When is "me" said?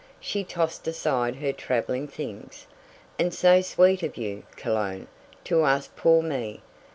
6.23-6.63